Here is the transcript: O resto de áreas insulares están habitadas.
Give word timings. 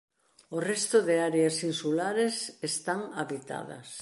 O 0.55 0.57
resto 0.69 0.97
de 1.07 1.15
áreas 1.29 1.55
insulares 1.69 2.35
están 2.69 2.99
habitadas. 3.21 3.87